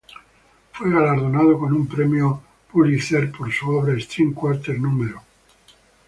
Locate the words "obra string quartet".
3.69-4.79